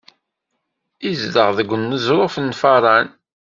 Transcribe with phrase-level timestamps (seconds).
[1.09, 3.07] Izdeɣ deg uneẓruf n Faran.